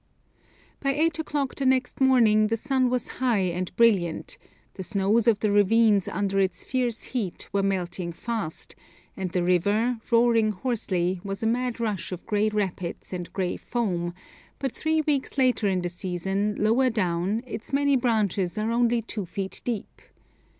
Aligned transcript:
By 0.79 0.95
eight 0.95 1.19
o'clock 1.19 1.53
the 1.53 1.65
next 1.67 2.01
morning 2.01 2.47
the 2.47 2.57
sun 2.57 2.89
was 2.89 3.07
high 3.07 3.37
and 3.53 3.71
brilliant, 3.75 4.39
the 4.73 4.81
snows 4.81 5.27
of 5.27 5.41
the 5.41 5.51
ravines 5.51 6.07
under 6.07 6.39
its 6.39 6.63
fierce 6.63 7.03
heat 7.03 7.47
were 7.53 7.61
melting 7.61 8.11
fast, 8.11 8.73
and 9.15 9.29
the 9.29 9.43
river, 9.43 9.99
roaring 10.11 10.53
hoarsely, 10.53 11.21
was 11.23 11.43
a 11.43 11.45
mad 11.45 11.79
rush 11.79 12.11
of 12.11 12.25
grey 12.25 12.49
rapids 12.49 13.13
and 13.13 13.31
grey 13.31 13.57
foam; 13.57 14.15
but 14.57 14.71
three 14.71 15.01
weeks 15.01 15.37
later 15.37 15.67
in 15.67 15.83
the 15.83 15.89
season, 15.89 16.55
lower 16.57 16.89
down, 16.89 17.43
its 17.45 17.71
many 17.71 17.95
branches 17.95 18.57
are 18.57 18.71
only 18.71 19.03
two 19.03 19.27
feet 19.27 19.61
deep. 19.63 20.01